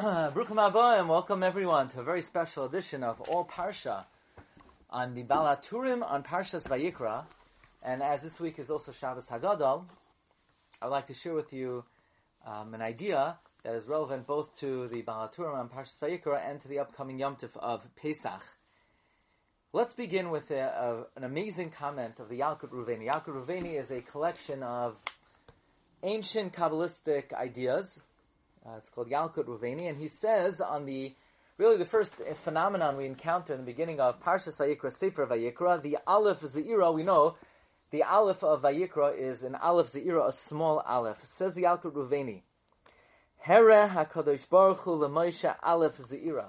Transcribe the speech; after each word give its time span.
Bruchim 0.32 0.98
and 0.98 1.10
welcome 1.10 1.42
everyone 1.42 1.90
to 1.90 2.00
a 2.00 2.02
very 2.02 2.22
special 2.22 2.64
edition 2.64 3.04
of 3.04 3.20
All 3.20 3.44
Parsha 3.44 4.06
on 4.88 5.12
the 5.12 5.22
Baal 5.24 5.54
HaTurim 5.54 6.02
on 6.02 6.22
Parshas 6.22 6.62
Vayikra. 6.62 7.26
And 7.82 8.02
as 8.02 8.22
this 8.22 8.40
week 8.40 8.58
is 8.58 8.70
also 8.70 8.92
Shabbos 8.92 9.26
Hagadol, 9.26 9.84
I'd 10.80 10.86
like 10.86 11.08
to 11.08 11.12
share 11.12 11.34
with 11.34 11.52
you 11.52 11.84
um, 12.46 12.72
an 12.72 12.80
idea 12.80 13.36
that 13.62 13.74
is 13.74 13.86
relevant 13.86 14.26
both 14.26 14.58
to 14.60 14.88
the 14.88 15.02
Baal 15.02 15.28
HaTurim 15.28 15.54
on 15.54 15.68
Parshas 15.68 15.98
Vayikra 16.00 16.48
and 16.48 16.62
to 16.62 16.68
the 16.68 16.78
upcoming 16.78 17.18
Yom 17.18 17.36
Tov 17.36 17.54
of 17.58 17.86
Pesach. 17.96 18.40
Let's 19.74 19.92
begin 19.92 20.30
with 20.30 20.50
a, 20.50 20.60
a, 20.60 21.18
an 21.18 21.24
amazing 21.24 21.72
comment 21.72 22.20
of 22.20 22.30
the 22.30 22.38
Yalkut 22.38 22.70
Ruveni. 22.70 23.06
Yalkut 23.06 23.46
Ruveni 23.46 23.78
is 23.78 23.90
a 23.90 24.00
collection 24.00 24.62
of 24.62 24.96
ancient 26.02 26.54
Kabbalistic 26.54 27.34
ideas 27.34 27.98
uh, 28.66 28.76
it's 28.76 28.90
called 28.90 29.08
Yalkut 29.08 29.46
Ruveni, 29.46 29.88
and 29.88 29.98
he 29.98 30.08
says 30.08 30.60
on 30.60 30.84
the 30.84 31.14
really 31.56 31.76
the 31.76 31.84
first 31.84 32.14
phenomenon 32.44 32.96
we 32.96 33.06
encounter 33.06 33.52
in 33.52 33.60
the 33.60 33.66
beginning 33.66 34.00
of 34.00 34.20
Parshas 34.22 34.56
Vayikra, 34.56 34.92
Sefer 34.96 35.26
Vayikra, 35.26 35.82
the 35.82 35.98
Aleph 36.06 36.40
Zeira. 36.40 36.92
We 36.92 37.02
know 37.02 37.36
the 37.90 38.02
Aleph 38.02 38.42
of 38.44 38.62
Vayikra 38.62 39.18
is 39.18 39.42
an 39.42 39.54
Aleph 39.54 39.92
Zeira, 39.92 40.28
a 40.28 40.32
small 40.32 40.80
Aleph. 40.80 41.18
Says 41.36 41.54
the 41.54 41.62
Yalkut 41.62 41.92
Ruveni, 41.92 42.42
Here 43.46 43.88
Hakadosh 43.88 44.48
Baruch 44.48 44.80
Hu 44.80 44.98
LeMoshe 44.98 45.54
Aleph 45.62 45.98
Zeira. 45.98 46.48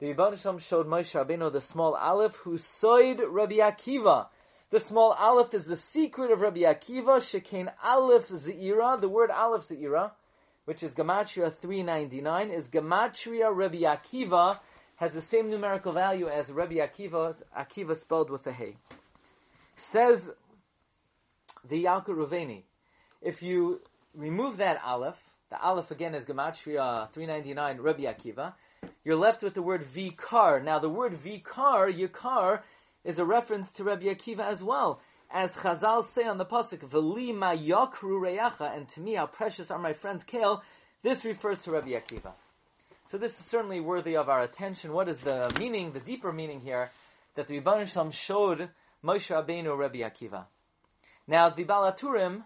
The 0.00 0.06
Yibban 0.12 0.60
showed 0.60 0.86
Moshe 0.86 1.12
Rabbeinu 1.12 1.52
the 1.52 1.60
small 1.60 1.94
Aleph, 1.94 2.36
who 2.36 2.58
soid 2.58 3.22
Rabbi 3.28 3.56
Akiva. 3.56 4.26
The 4.70 4.80
small 4.80 5.12
Aleph 5.12 5.54
is 5.54 5.66
the 5.66 5.76
secret 5.76 6.30
of 6.30 6.40
Rabbi 6.40 6.60
Akiva. 6.60 7.20
Shekain 7.20 7.70
Aleph 7.82 8.28
Zeira. 8.28 9.00
The 9.00 9.08
word 9.08 9.30
Aleph 9.30 9.68
Zeira 9.68 10.10
which 10.64 10.82
is 10.82 10.94
Gematria 10.94 11.54
399, 11.54 12.50
is 12.50 12.68
Gematria 12.68 13.54
Rabbi 13.54 13.82
Akiva, 13.82 14.58
has 14.96 15.12
the 15.12 15.20
same 15.20 15.50
numerical 15.50 15.92
value 15.92 16.28
as 16.28 16.50
Rabbi 16.50 16.76
Akiva, 16.76 17.34
Akiva 17.56 17.96
spelled 17.96 18.30
with 18.30 18.46
a 18.46 18.52
Hey. 18.52 18.76
Says 19.76 20.30
the 21.68 21.84
Yalkut 21.84 22.08
Ruveni, 22.08 22.62
if 23.20 23.42
you 23.42 23.80
remove 24.14 24.56
that 24.58 24.80
Aleph, 24.84 25.18
the 25.50 25.60
Aleph 25.60 25.90
again 25.90 26.14
is 26.14 26.24
Gematria 26.24 27.10
399, 27.12 27.80
Rabbi 27.80 28.02
Akiva, 28.02 28.54
you're 29.04 29.16
left 29.16 29.42
with 29.42 29.54
the 29.54 29.62
word 29.62 29.84
Vikar. 29.84 30.62
Now 30.62 30.78
the 30.78 30.88
word 30.88 31.14
Vikar, 31.14 31.92
Yikar, 31.92 32.60
is 33.02 33.18
a 33.18 33.24
reference 33.24 33.72
to 33.74 33.84
Rabbi 33.84 34.06
Akiva 34.06 34.40
as 34.40 34.62
well 34.62 35.00
as 35.34 35.52
Chazal 35.56 36.04
say 36.04 36.24
on 36.24 36.38
the 36.38 36.46
pasuk, 36.46 36.78
"V'li 36.88 37.34
ma 37.34 37.50
yakru 37.50 38.20
reyacha," 38.20 38.74
and 38.74 38.88
to 38.90 39.00
me, 39.00 39.14
how 39.14 39.26
precious 39.26 39.68
are 39.68 39.80
my 39.80 39.92
friends 39.92 40.22
kale. 40.22 40.62
This 41.02 41.24
refers 41.24 41.58
to 41.64 41.72
Rabbi 41.72 41.88
Akiva. 41.88 42.32
So 43.08 43.18
this 43.18 43.38
is 43.38 43.44
certainly 43.46 43.80
worthy 43.80 44.16
of 44.16 44.28
our 44.28 44.42
attention. 44.42 44.92
What 44.92 45.08
is 45.08 45.18
the 45.18 45.52
meaning, 45.58 45.92
the 45.92 45.98
deeper 45.98 46.32
meaning 46.32 46.60
here, 46.60 46.90
that 47.34 47.48
the 47.48 47.60
Rebbeinu 47.60 47.86
Shalom 47.86 48.12
showed 48.12 48.70
Moshe 49.02 49.34
Rabbeinu 49.34 49.76
Rabbi 49.76 49.98
Akiva? 49.98 50.46
Now, 51.26 51.50
the 51.50 51.64
Baal 51.64 51.92
HaTurim 51.92 52.44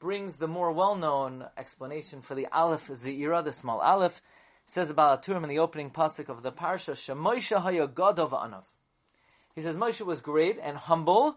brings 0.00 0.36
the 0.36 0.48
more 0.48 0.72
well-known 0.72 1.44
explanation 1.58 2.22
for 2.22 2.34
the 2.34 2.46
Aleph 2.46 2.88
Zeira, 2.88 3.44
the 3.44 3.52
small 3.52 3.80
Aleph. 3.80 4.22
Says 4.66 4.88
the 4.88 4.94
Baal 4.94 5.18
HaTurim 5.18 5.42
in 5.42 5.50
the 5.50 5.58
opening 5.58 5.90
pasuk 5.90 6.30
of 6.30 6.42
the 6.42 6.52
parsha, 6.52 6.94
"Shemoshe 6.94 7.60
haya 7.60 7.86
gadov 7.86 8.30
anav." 8.30 8.64
He 9.54 9.62
says 9.62 9.76
Moshe 9.76 10.00
was 10.00 10.20
great 10.20 10.58
and 10.58 10.76
humble, 10.76 11.36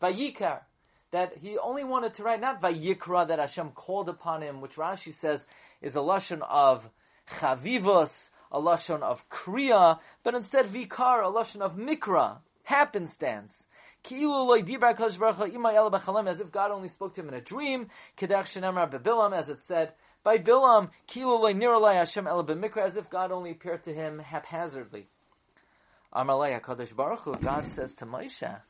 vayikar. 0.00 0.60
That 1.12 1.38
he 1.38 1.56
only 1.58 1.84
wanted 1.84 2.14
to 2.14 2.22
write 2.22 2.40
not 2.40 2.60
vayikra 2.60 3.28
that 3.28 3.38
Hashem 3.38 3.70
called 3.70 4.08
upon 4.08 4.42
him, 4.42 4.60
which 4.60 4.74
Rashi 4.74 5.12
says 5.12 5.44
is 5.80 5.94
a 5.96 6.00
lashon 6.00 6.42
of 6.42 6.88
chavivos, 7.30 8.28
a 8.50 8.60
lashon 8.60 9.02
of 9.02 9.28
kriya, 9.28 9.98
but 10.22 10.34
instead 10.34 10.66
vikar, 10.66 11.24
a 11.24 11.30
lashon 11.30 11.60
of 11.60 11.76
mikra, 11.76 12.38
happenstance. 12.64 13.66
As 14.08 14.12
if 16.40 16.52
God 16.52 16.70
only 16.70 16.88
spoke 16.88 17.14
to 17.14 17.20
him 17.20 17.28
in 17.28 17.34
a 17.34 17.40
dream, 17.40 17.90
as 18.22 19.48
it 19.48 19.64
said 19.64 19.94
by 20.22 20.38
Bilam, 20.38 20.90
as 22.78 22.96
if 22.96 23.10
God 23.10 23.32
only 23.32 23.50
appeared 23.50 23.82
to 23.82 23.92
him 23.92 24.20
haphazardly. 24.20 25.08
Amalei 26.16 26.58
HaKadosh 26.58 26.96
Baruch 26.96 27.20
Hu, 27.20 27.34
God 27.34 27.70
says 27.72 27.92
to 27.96 28.06
Moshe, 28.06 28.60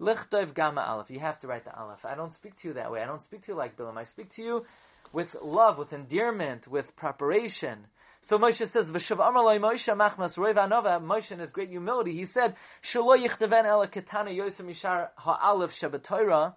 Lichtov 0.00 0.54
Gama 0.54 0.80
Aleph. 0.80 1.10
You 1.10 1.20
have 1.20 1.38
to 1.40 1.46
write 1.46 1.66
the 1.66 1.78
Aleph. 1.78 2.06
I 2.06 2.14
don't 2.14 2.32
speak 2.32 2.56
to 2.62 2.68
you 2.68 2.74
that 2.74 2.90
way. 2.90 3.02
I 3.02 3.06
don't 3.06 3.22
speak 3.22 3.42
to 3.42 3.52
you 3.52 3.58
like 3.58 3.76
Bilam. 3.76 3.98
I 3.98 4.04
speak 4.04 4.30
to 4.36 4.42
you 4.42 4.64
with 5.12 5.36
love, 5.42 5.76
with 5.76 5.92
endearment, 5.92 6.66
with 6.66 6.96
preparation. 6.96 7.86
So 8.22 8.38
Moshe 8.38 8.66
says, 8.70 8.90
V'shav 8.90 9.18
Amalei 9.18 9.60
Moshe 9.60 9.94
Machmas 9.94 10.38
Roiv 10.38 10.54
Anova, 10.54 10.98
Moshe 10.98 11.30
in 11.30 11.40
his 11.40 11.50
great 11.50 11.68
humility, 11.68 12.12
he 12.12 12.24
said, 12.24 12.56
Shalo 12.82 13.22
Yichtaven 13.22 13.66
Ela 13.66 13.88
Ketana 13.88 14.34
Yosem 14.34 14.66
Mishar 14.70 15.08
HaAleph 15.20 15.78
Shabbat 15.78 16.54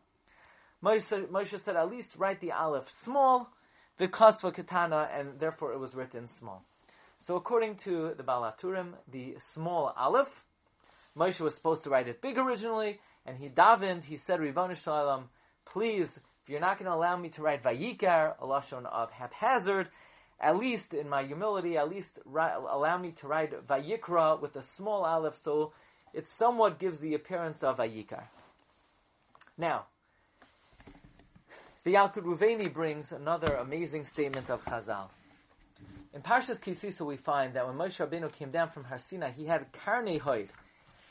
Moshe, 0.81 1.27
Moshe 1.27 1.59
said, 1.61 1.75
at 1.75 1.91
least 1.91 2.15
write 2.17 2.39
the 2.39 2.53
Aleph 2.53 2.89
small, 2.89 3.49
the 3.97 4.07
Kasva 4.07 4.55
Ketana, 4.55 5.09
and 5.13 5.41
therefore 5.41 5.73
it 5.73 5.79
was 5.79 5.93
written 5.93 6.27
small. 6.27 6.63
So 7.21 7.35
according 7.35 7.75
to 7.77 8.15
the 8.17 8.23
Baal 8.23 8.41
HaTurim, 8.41 8.93
the 9.11 9.35
small 9.39 9.93
Aleph, 9.95 10.43
Moshe 11.15 11.39
was 11.39 11.53
supposed 11.53 11.83
to 11.83 11.91
write 11.91 12.07
it 12.07 12.19
big 12.19 12.39
originally, 12.39 12.99
and 13.27 13.37
he 13.37 13.47
davened, 13.47 14.05
he 14.05 14.17
said, 14.17 14.39
Ribbon 14.39 14.75
Shalom, 14.75 15.29
please, 15.63 16.19
if 16.41 16.49
you're 16.49 16.59
not 16.59 16.79
going 16.79 16.89
to 16.89 16.95
allow 16.95 17.15
me 17.15 17.29
to 17.29 17.43
write 17.43 17.61
Vayikar, 17.61 18.33
a 18.39 18.47
lashon 18.47 18.87
of 18.87 19.11
haphazard, 19.11 19.89
at 20.39 20.57
least 20.57 20.95
in 20.95 21.07
my 21.07 21.21
humility, 21.23 21.77
at 21.77 21.89
least 21.89 22.17
allow 22.25 22.97
me 22.97 23.11
to 23.11 23.27
write 23.27 23.67
Vayikra 23.67 24.41
with 24.41 24.55
a 24.55 24.63
small 24.63 25.05
Aleph, 25.05 25.39
so 25.43 25.73
it 26.15 26.25
somewhat 26.39 26.79
gives 26.79 26.99
the 26.99 27.13
appearance 27.13 27.61
of 27.61 27.77
Vayikar. 27.77 28.23
Now, 29.59 29.85
the 31.83 31.93
Yalkut 31.93 32.23
Ruveni 32.23 32.73
brings 32.73 33.11
another 33.11 33.53
amazing 33.57 34.05
statement 34.05 34.49
of 34.49 34.65
Chazal. 34.65 35.09
In 36.13 36.21
Parshas 36.21 36.59
Ki 36.59 36.73
Sisa 36.73 37.05
we 37.05 37.15
find 37.15 37.53
that 37.53 37.65
when 37.65 37.77
Moshe 37.77 37.97
Rabbeinu 38.05 38.31
came 38.31 38.51
down 38.51 38.69
from 38.69 38.83
Har 38.83 38.99
Sinai, 38.99 39.31
he 39.31 39.45
had 39.45 39.71
karnei 39.71 40.19
hoid. 40.19 40.49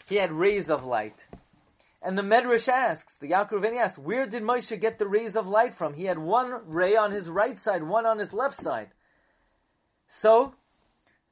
He 0.06 0.16
had 0.16 0.31
rays 0.31 0.69
of 0.69 0.84
light. 0.84 1.25
And 2.03 2.19
the 2.19 2.22
Medrash 2.22 2.69
asks, 2.69 3.15
the 3.15 3.28
Yaakov 3.28 3.65
asks, 3.77 3.99
where 3.99 4.27
did 4.27 4.43
Moshe 4.43 4.78
get 4.78 4.99
the 4.99 5.06
rays 5.06 5.37
of 5.37 5.47
light 5.47 5.75
from? 5.75 5.94
He 5.94 6.05
had 6.05 6.19
one 6.19 6.53
ray 6.66 6.97
on 6.97 7.12
his 7.12 7.28
right 7.28 7.59
side, 7.59 7.83
one 7.83 8.06
on 8.06 8.19
his 8.19 8.33
left 8.33 8.61
side. 8.61 8.88
So, 10.09 10.55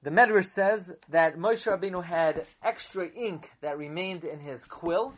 the 0.02 0.10
Medrash 0.10 0.46
says 0.46 0.90
that 1.10 1.36
Moshe 1.36 1.66
Rabbeinu 1.66 2.04
had 2.04 2.46
extra 2.62 3.08
ink 3.08 3.50
that 3.60 3.76
remained 3.76 4.24
in 4.24 4.40
his 4.40 4.64
quill, 4.64 5.14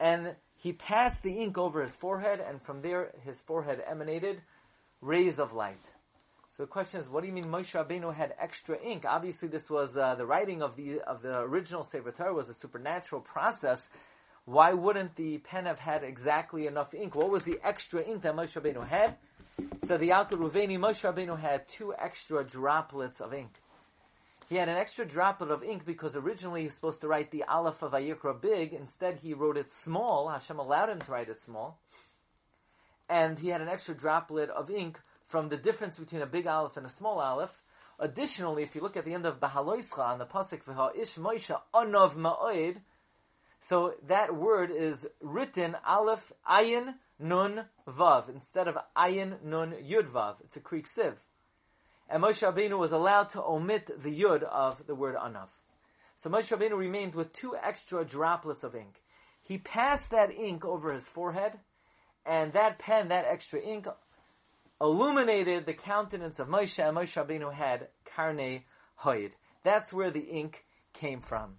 and 0.00 0.34
he 0.56 0.72
passed 0.72 1.22
the 1.22 1.40
ink 1.40 1.56
over 1.56 1.82
his 1.82 1.92
forehead, 1.92 2.40
and 2.40 2.60
from 2.60 2.82
there 2.82 3.12
his 3.24 3.40
forehead 3.40 3.82
emanated 3.86 4.42
rays 5.00 5.38
of 5.38 5.52
light. 5.52 5.80
So 6.58 6.64
the 6.64 6.70
question 6.70 7.00
is, 7.00 7.08
what 7.08 7.20
do 7.20 7.28
you 7.28 7.32
mean 7.32 7.44
Moshe 7.44 7.72
Rabbeinu 7.72 8.12
had 8.12 8.34
extra 8.36 8.76
ink? 8.82 9.04
Obviously, 9.06 9.46
this 9.46 9.70
was 9.70 9.96
uh, 9.96 10.16
the 10.16 10.26
writing 10.26 10.60
of 10.60 10.74
the 10.74 11.00
of 11.02 11.22
the 11.22 11.38
original 11.38 11.84
Sefer 11.84 12.10
Torah 12.10 12.34
was 12.34 12.48
a 12.48 12.54
supernatural 12.54 13.20
process. 13.20 13.88
Why 14.44 14.72
wouldn't 14.72 15.14
the 15.14 15.38
pen 15.38 15.66
have 15.66 15.78
had 15.78 16.02
exactly 16.02 16.66
enough 16.66 16.94
ink? 16.94 17.14
What 17.14 17.30
was 17.30 17.44
the 17.44 17.60
extra 17.62 18.02
ink 18.02 18.22
that 18.22 18.34
Moshe 18.34 18.60
Rabbeinu 18.60 18.84
had? 18.88 19.14
So 19.86 19.98
the 19.98 20.08
Yalkut 20.08 20.32
Ruveni, 20.32 20.80
Moshe 20.80 21.02
Rabbeinu 21.08 21.38
had 21.38 21.68
two 21.68 21.94
extra 21.96 22.42
droplets 22.42 23.20
of 23.20 23.32
ink. 23.32 23.52
He 24.48 24.56
had 24.56 24.68
an 24.68 24.78
extra 24.78 25.06
droplet 25.06 25.52
of 25.52 25.62
ink 25.62 25.86
because 25.86 26.16
originally 26.16 26.62
he 26.62 26.66
was 26.66 26.74
supposed 26.74 27.02
to 27.02 27.06
write 27.06 27.30
the 27.30 27.44
Aleph 27.44 27.82
of 27.82 27.92
Vayikra 27.92 28.40
big. 28.40 28.72
Instead, 28.72 29.20
he 29.22 29.32
wrote 29.32 29.58
it 29.58 29.70
small. 29.70 30.28
Hashem 30.28 30.58
allowed 30.58 30.88
him 30.88 31.00
to 31.02 31.12
write 31.12 31.28
it 31.28 31.40
small. 31.40 31.78
And 33.08 33.38
he 33.38 33.50
had 33.50 33.60
an 33.60 33.68
extra 33.68 33.94
droplet 33.94 34.50
of 34.50 34.72
ink 34.72 34.98
from 35.28 35.48
the 35.48 35.56
difference 35.56 35.96
between 35.96 36.22
a 36.22 36.26
big 36.26 36.46
aleph 36.46 36.76
and 36.76 36.86
a 36.86 36.90
small 36.90 37.20
aleph. 37.20 37.62
Additionally, 38.00 38.62
if 38.62 38.74
you 38.74 38.80
look 38.80 38.96
at 38.96 39.04
the 39.04 39.14
end 39.14 39.26
of 39.26 39.40
Bahaloischa 39.40 39.98
on 39.98 40.18
the 40.18 40.26
pasuk 40.26 40.60
Ish 40.96 41.14
Moshe 41.14 41.56
Anov 41.74 42.14
Ma'oid, 42.14 42.78
so 43.60 43.94
that 44.06 44.34
word 44.34 44.70
is 44.70 45.06
written 45.20 45.76
aleph 45.86 46.32
ayin 46.48 46.94
nun 47.18 47.64
vav 47.88 48.28
instead 48.28 48.68
of 48.68 48.76
ayin 48.96 49.42
nun 49.44 49.72
yud 49.72 50.08
vav. 50.08 50.36
It's 50.44 50.56
a 50.56 50.60
kri 50.60 50.82
ksiv, 50.82 51.16
and 52.08 52.22
Moshe 52.22 52.40
Rabbeinu 52.46 52.78
was 52.78 52.92
allowed 52.92 53.30
to 53.30 53.42
omit 53.42 53.90
the 54.02 54.10
yud 54.10 54.42
of 54.44 54.86
the 54.86 54.94
word 54.94 55.16
anav. 55.16 55.48
So 56.22 56.30
Moshe 56.30 56.56
Rabbeinu 56.56 56.78
remained 56.78 57.14
with 57.14 57.32
two 57.32 57.56
extra 57.56 58.04
droplets 58.04 58.62
of 58.62 58.74
ink. 58.76 59.02
He 59.42 59.58
passed 59.58 60.10
that 60.10 60.30
ink 60.30 60.64
over 60.64 60.92
his 60.92 61.08
forehead, 61.08 61.58
and 62.24 62.52
that 62.52 62.78
pen, 62.78 63.08
that 63.08 63.24
extra 63.28 63.60
ink, 63.60 63.86
illuminated 64.80 65.66
the 65.66 65.74
countenance 65.74 66.38
of 66.38 66.48
Moshe, 66.48 66.78
and 66.78 66.96
Moshe 66.96 67.14
Rabbeinu 67.14 67.52
had 67.52 67.88
karne 68.16 68.62
hoid. 69.02 69.32
That's 69.64 69.92
where 69.92 70.10
the 70.10 70.20
ink 70.20 70.64
came 70.92 71.20
from. 71.20 71.56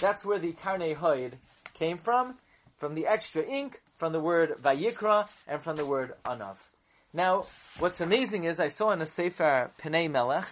That's 0.00 0.24
where 0.24 0.38
the 0.38 0.52
karne 0.52 0.96
hoid 0.96 1.34
came 1.74 1.98
from, 1.98 2.36
from 2.76 2.94
the 2.94 3.06
extra 3.06 3.42
ink, 3.42 3.80
from 3.96 4.12
the 4.12 4.20
word 4.20 4.54
vayikra, 4.62 5.28
and 5.46 5.62
from 5.62 5.76
the 5.76 5.86
word 5.86 6.14
anav. 6.24 6.56
Now, 7.12 7.46
what's 7.78 8.00
amazing 8.00 8.44
is 8.44 8.58
I 8.58 8.68
saw 8.68 8.90
in 8.92 9.02
a 9.02 9.06
Sefer 9.06 9.70
Pnei 9.78 10.10
Melech, 10.10 10.46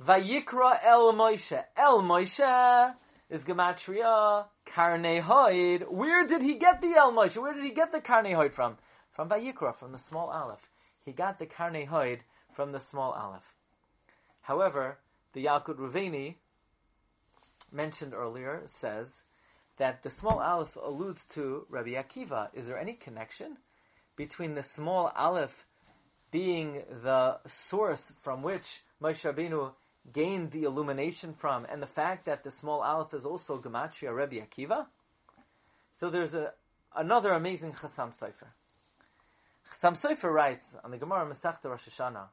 Vayikra 0.00 0.78
El 0.84 1.12
Moshe. 1.12 1.60
El 1.76 2.02
Moshe 2.02 2.94
is 3.28 3.42
Gematria 3.42 4.44
Karnei 4.64 5.20
Hoid. 5.20 5.90
Where 5.90 6.24
did 6.24 6.42
he 6.42 6.54
get 6.54 6.80
the 6.80 6.94
El 6.96 7.12
Moshe? 7.12 7.36
Where 7.36 7.52
did 7.52 7.64
he 7.64 7.70
get 7.70 7.90
the 7.90 8.00
Karnei 8.00 8.34
Hoid 8.34 8.52
from? 8.52 8.76
From 9.10 9.28
Vayikra, 9.28 9.74
from 9.74 9.90
the 9.90 9.98
small 9.98 10.30
Aleph. 10.30 10.67
He 11.08 11.14
got 11.14 11.38
the 11.38 11.46
Karnei 11.46 11.88
Hoid 11.88 12.20
from 12.52 12.72
the 12.72 12.80
small 12.80 13.12
Aleph. 13.12 13.54
However, 14.42 14.98
the 15.32 15.46
Yalkut 15.46 15.78
Ruveni 15.78 16.34
mentioned 17.72 18.12
earlier 18.12 18.64
says 18.66 19.22
that 19.78 20.02
the 20.02 20.10
small 20.10 20.38
Aleph 20.38 20.76
alludes 20.76 21.24
to 21.30 21.64
Rabbi 21.70 21.92
Akiva. 21.92 22.50
Is 22.52 22.66
there 22.66 22.78
any 22.78 22.92
connection 22.92 23.56
between 24.16 24.54
the 24.54 24.62
small 24.62 25.10
Aleph 25.16 25.64
being 26.30 26.82
the 27.02 27.38
source 27.46 28.04
from 28.20 28.42
which 28.42 28.82
Moshe 29.02 29.22
Rabbeinu 29.24 29.72
gained 30.12 30.50
the 30.50 30.64
illumination 30.64 31.32
from, 31.32 31.64
and 31.64 31.80
the 31.80 31.86
fact 31.86 32.26
that 32.26 32.44
the 32.44 32.50
small 32.50 32.82
Aleph 32.82 33.14
is 33.14 33.24
also 33.24 33.58
Gematria 33.58 34.14
Rabbi 34.14 34.40
Akiva? 34.40 34.84
So 35.98 36.10
there's 36.10 36.34
a, 36.34 36.52
another 36.94 37.32
amazing 37.32 37.72
Chassam 37.72 38.14
Sofer. 38.14 38.48
Chassam 39.72 40.00
Sofer 40.00 40.32
writes 40.32 40.64
on 40.84 40.90
the 40.90 40.98
Gemara 40.98 41.26
Masechta 41.26 41.64
Rosh 41.64 41.88
Hashanah, 41.88 42.26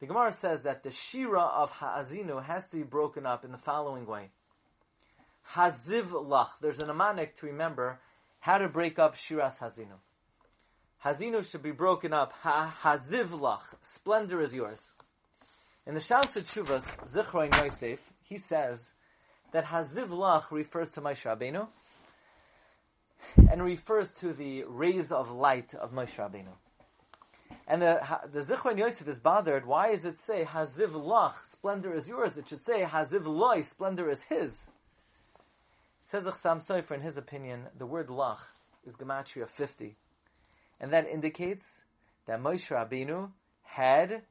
the 0.00 0.06
Gemara 0.06 0.32
says 0.32 0.62
that 0.64 0.82
the 0.82 0.90
Shira 0.90 1.40
of 1.40 1.70
Ha'azinu 1.70 2.44
has 2.44 2.68
to 2.68 2.76
be 2.76 2.82
broken 2.82 3.24
up 3.24 3.44
in 3.44 3.52
the 3.52 3.58
following 3.58 4.06
way. 4.06 4.30
Haziv 5.54 6.10
Lach. 6.10 6.50
There's 6.60 6.78
an 6.78 6.88
amanic 6.88 7.36
to 7.40 7.46
remember 7.46 7.98
how 8.40 8.58
to 8.58 8.68
break 8.68 8.98
up 8.98 9.16
Shiras 9.16 9.58
Hazinu. 9.58 9.96
Hazinu 11.04 11.48
should 11.48 11.62
be 11.62 11.70
broken 11.70 12.12
up. 12.12 12.32
Ha- 12.42 12.76
Haziv 12.82 13.28
Lach. 13.28 13.62
Splendor 13.82 14.42
is 14.42 14.52
yours. 14.52 14.80
In 15.86 15.94
the 15.94 16.00
Shas 16.00 16.32
Chuvas, 16.32 16.84
Zichroin 17.10 17.56
Yosef, 17.56 18.00
he 18.22 18.36
says 18.36 18.90
that 19.52 19.64
Haziv 19.64 20.08
Lach 20.08 20.50
refers 20.50 20.90
to 20.90 21.00
Moshe 21.00 21.24
Rabbeinu 21.24 21.68
and 23.50 23.62
refers 23.62 24.10
to 24.20 24.32
the 24.32 24.64
rays 24.64 25.12
of 25.12 25.30
light 25.30 25.74
of 25.74 25.92
Moshe 25.92 26.16
Rabbeinu. 26.16 26.52
And 27.68 27.82
the, 27.82 28.00
the 28.32 28.40
Zichron 28.40 28.78
Yosef 28.78 29.08
is 29.08 29.18
bothered. 29.18 29.66
Why 29.66 29.92
does 29.92 30.04
it 30.04 30.18
say 30.18 30.44
Haziv 30.44 30.90
Lach, 30.90 31.34
splendor 31.50 31.94
is 31.94 32.08
yours? 32.08 32.36
It 32.36 32.48
should 32.48 32.62
say 32.62 32.82
Haziv 32.82 33.26
Loi, 33.26 33.62
splendor 33.62 34.08
is 34.08 34.22
his. 34.22 34.60
Says 36.04 36.24
the 36.24 36.30
Chassam 36.30 36.64
Sofer, 36.64 36.92
in 36.92 37.00
his 37.00 37.16
opinion, 37.16 37.66
the 37.76 37.86
word 37.86 38.06
Lach 38.06 38.38
is 38.86 38.94
Gematria 38.94 39.48
50. 39.48 39.96
And 40.80 40.92
that 40.92 41.08
indicates 41.08 41.64
that 42.26 42.40
Moshe 42.40 42.68
Rabbeinu 42.68 43.30
had 43.62 44.22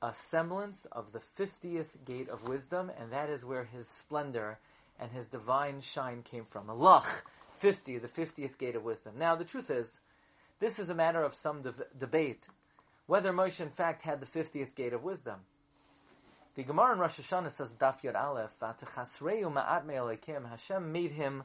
a 0.00 0.14
semblance 0.30 0.86
of 0.92 1.12
the 1.12 1.20
50th 1.38 2.04
gate 2.04 2.28
of 2.28 2.46
wisdom, 2.46 2.92
and 3.00 3.12
that 3.12 3.30
is 3.30 3.44
where 3.44 3.64
his 3.64 3.88
splendor 3.88 4.58
and 4.98 5.12
his 5.12 5.26
divine 5.26 5.80
shine 5.80 6.22
came 6.22 6.46
from. 6.48 6.66
Lach, 6.66 7.06
50, 7.58 7.98
the 7.98 8.08
50th 8.08 8.58
gate 8.58 8.76
of 8.76 8.84
wisdom. 8.84 9.14
Now, 9.18 9.36
the 9.36 9.44
truth 9.44 9.70
is, 9.70 9.98
this 10.60 10.78
is 10.78 10.88
a 10.88 10.94
matter 10.94 11.22
of 11.22 11.34
some 11.34 11.62
de- 11.62 11.74
debate 11.98 12.44
whether 13.06 13.32
Moshe 13.32 13.60
in 13.60 13.70
fact 13.70 14.02
had 14.02 14.20
the 14.20 14.26
50th 14.26 14.74
gate 14.74 14.92
of 14.92 15.02
wisdom. 15.02 15.40
The 16.56 16.64
Gemara 16.64 16.94
in 16.94 16.98
Rosh 16.98 17.20
Hashanah 17.20 17.52
says, 17.52 17.70
Daf 17.78 18.02
Yod 18.02 18.16
Aleph, 18.16 18.52
Hashem 20.48 20.92
made 20.92 21.12
him 21.12 21.44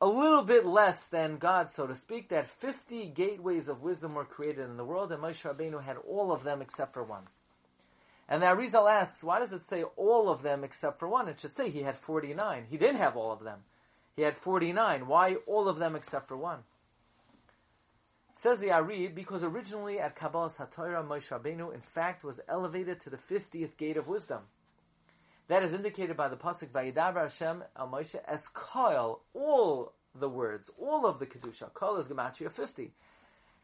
a 0.00 0.06
little 0.06 0.42
bit 0.42 0.64
less 0.64 0.98
than 1.06 1.38
God, 1.38 1.70
so 1.70 1.86
to 1.86 1.96
speak, 1.96 2.28
that 2.28 2.48
50 2.48 3.06
gateways 3.08 3.68
of 3.68 3.82
wisdom 3.82 4.14
were 4.14 4.24
created 4.24 4.68
in 4.68 4.76
the 4.76 4.84
world, 4.84 5.10
and 5.10 5.22
Moshe 5.22 5.42
Rabbeinu 5.42 5.82
had 5.82 5.96
all 6.06 6.30
of 6.30 6.44
them 6.44 6.62
except 6.62 6.92
for 6.92 7.02
one. 7.02 7.24
And 8.28 8.42
now 8.42 8.52
Rizal 8.52 8.88
asks, 8.88 9.22
why 9.22 9.38
does 9.38 9.52
it 9.52 9.64
say 9.66 9.82
all 9.96 10.28
of 10.28 10.42
them 10.42 10.62
except 10.62 10.98
for 10.98 11.08
one? 11.08 11.28
It 11.28 11.40
should 11.40 11.54
say 11.54 11.70
he 11.70 11.82
had 11.82 11.96
49. 11.96 12.66
He 12.68 12.76
didn't 12.76 12.98
have 12.98 13.16
all 13.16 13.32
of 13.32 13.42
them. 13.42 13.60
He 14.16 14.22
had 14.22 14.36
49. 14.36 15.06
Why 15.06 15.36
all 15.46 15.68
of 15.68 15.78
them 15.78 15.96
except 15.96 16.28
for 16.28 16.36
one? 16.36 16.58
Says 18.34 18.58
the 18.58 18.70
Arid, 18.70 19.14
because 19.14 19.42
originally 19.42 19.98
at 19.98 20.14
Kabbalah 20.14 20.50
HaTorah, 20.50 21.08
Moshe 21.08 21.28
Rabbeinu, 21.28 21.74
in 21.74 21.80
fact, 21.80 22.22
was 22.22 22.38
elevated 22.48 23.00
to 23.00 23.10
the 23.10 23.16
50th 23.16 23.76
gate 23.76 23.96
of 23.96 24.06
wisdom. 24.06 24.42
That 25.48 25.64
is 25.64 25.72
indicated 25.72 26.16
by 26.16 26.28
the 26.28 26.36
pasuk 26.36 26.68
Vayidaber 26.68 27.22
Hashem 27.22 27.64
al 27.76 27.88
Moshe 27.88 28.14
as 28.26 28.46
all 29.34 29.92
the 30.14 30.28
words, 30.28 30.70
all 30.78 31.06
of 31.06 31.18
the 31.18 31.26
kedusha. 31.26 31.72
Koil 31.72 31.98
is 31.98 32.06
gematria 32.06 32.52
50, 32.52 32.92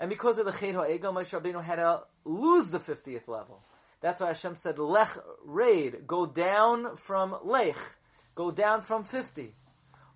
and 0.00 0.10
because 0.10 0.38
of 0.38 0.46
the 0.46 0.52
Chet 0.52 0.74
Ha'egel, 0.74 1.12
Moshe 1.12 1.38
Rabbeinu 1.38 1.62
had 1.62 1.76
to 1.76 2.02
lose 2.24 2.66
the 2.66 2.80
50th 2.80 3.28
level. 3.28 3.60
That's 4.04 4.20
why 4.20 4.26
Hashem 4.26 4.56
said 4.56 4.78
Lech 4.78 5.16
Raid, 5.46 6.06
go 6.06 6.26
down 6.26 6.98
from 6.98 7.38
Lech, 7.42 7.78
go 8.34 8.50
down 8.50 8.82
from 8.82 9.02
50. 9.02 9.54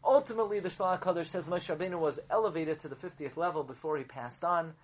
Ultimately, 0.04 0.60
the 0.60 0.68
Shlach 0.68 1.00
Kadosh 1.00 1.28
says 1.28 1.46
Moshe 1.46 1.74
Rabbeinu 1.74 1.98
was 1.98 2.20
elevated 2.30 2.80
to 2.80 2.88
the 2.88 2.96
50th 2.96 3.38
level 3.38 3.62
before 3.62 3.96
he 3.96 4.04
passed 4.04 4.44
on. 4.44 4.74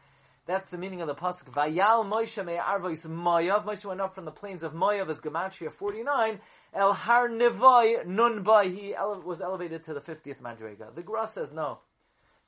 That's 0.47 0.67
the 0.71 0.79
meaning 0.79 1.03
of 1.03 1.09
the 1.09 1.15
pasuk. 1.15 1.53
Vayal 1.53 2.11
Moshe 2.11 2.43
me 2.47 2.55
arvois 2.55 3.05
Moav. 3.05 3.67
Moshe 3.67 3.85
went 3.85 4.01
up 4.01 4.15
from 4.15 4.25
the 4.25 4.31
plains 4.31 4.63
of 4.63 4.73
Moav 4.73 5.11
as 5.11 5.21
gematria 5.21 5.71
49. 5.71 6.41
El 6.73 6.95
Har. 6.95 7.29
He 7.29 8.95
ele- 8.95 9.23
was 9.23 9.43
elevated 9.43 9.85
to 9.85 9.93
the 9.93 10.01
50th 10.01 10.41
Madrega. 10.41 10.95
The 10.95 11.03
Gra 11.03 11.29
says 11.29 11.53
no. 11.53 11.81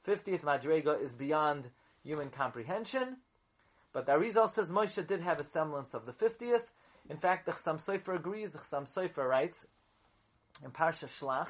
50th 0.08 0.40
Madrega 0.40 1.02
is 1.02 1.12
beyond 1.12 1.68
human 2.02 2.30
comprehension. 2.30 3.18
But 3.96 4.04
the 4.04 4.12
Arizal 4.12 4.50
says 4.50 4.68
Moshe 4.68 5.06
did 5.06 5.22
have 5.22 5.40
a 5.40 5.42
semblance 5.42 5.94
of 5.94 6.04
the 6.04 6.12
50th. 6.12 6.64
In 7.08 7.16
fact, 7.16 7.46
the 7.46 7.52
Chassam 7.52 7.82
Sofer 7.82 8.14
agrees. 8.14 8.52
The 8.52 8.58
Chassam 8.58 8.86
Sofer 8.86 9.26
writes 9.26 9.64
in 10.62 10.70
Parsha 10.70 11.08
Shlach 11.08 11.48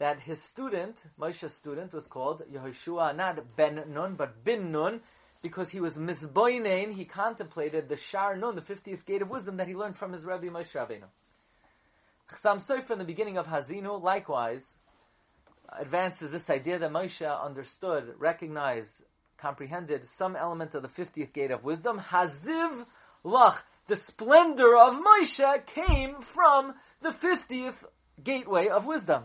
that 0.00 0.18
his 0.18 0.42
student, 0.42 0.96
Moshe's 1.16 1.54
student, 1.54 1.92
was 1.92 2.08
called 2.08 2.42
Yehoshua, 2.52 3.14
not 3.14 3.54
Ben 3.54 3.84
Nun, 3.86 4.16
but 4.16 4.42
Bin 4.42 4.72
Nun, 4.72 5.00
because 5.42 5.68
he 5.68 5.78
was 5.78 5.94
misboinein, 5.94 6.92
he 6.92 7.04
contemplated 7.04 7.88
the 7.88 7.98
Shar 7.98 8.34
Nun, 8.34 8.56
the 8.56 8.60
50th 8.60 9.04
gate 9.04 9.22
of 9.22 9.30
wisdom 9.30 9.58
that 9.58 9.68
he 9.68 9.76
learned 9.76 9.96
from 9.96 10.12
his 10.12 10.24
Rebbe 10.24 10.46
Moshe 10.46 10.72
Rabbeinu. 10.72 11.06
Chassam 12.32 12.60
Sofer 12.66 12.90
in 12.90 12.98
the 12.98 13.04
beginning 13.04 13.38
of 13.38 13.46
Hazinu, 13.46 14.02
likewise, 14.02 14.64
advances 15.68 16.32
this 16.32 16.50
idea 16.50 16.80
that 16.80 16.90
Moshe 16.90 17.44
understood, 17.44 18.16
recognized, 18.18 18.90
comprehended 19.38 20.08
some 20.08 20.36
element 20.36 20.74
of 20.74 20.82
the 20.82 20.88
50th 20.88 21.32
gate 21.32 21.50
of 21.50 21.64
wisdom. 21.64 22.00
Haziv 22.00 22.86
Lach, 23.24 23.58
the 23.86 23.96
splendor 23.96 24.76
of 24.76 24.94
Moshe 24.94 25.66
came 25.66 26.20
from 26.20 26.74
the 27.00 27.10
50th 27.10 27.76
gateway 28.22 28.68
of 28.68 28.86
wisdom. 28.86 29.24